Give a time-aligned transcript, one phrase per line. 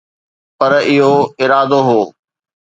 [0.57, 2.01] پر اهو ارادو هو.